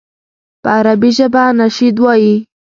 په 0.61 0.69
عربي 0.77 1.09
ژبه 1.17 1.43
نشید 1.59 1.95
ووایي. 1.99 2.35